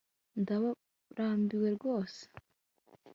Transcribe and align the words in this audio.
Ndarambiwe 0.41 1.69
rwose 1.75 2.23